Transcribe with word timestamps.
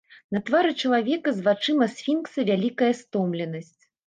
На 0.35 0.39
твары 0.45 0.71
чалавека 0.87 1.33
з 1.35 1.43
вачыма 1.49 1.89
сфінкса 1.97 2.47
вялікая 2.49 2.91
стомленасць. 3.05 3.79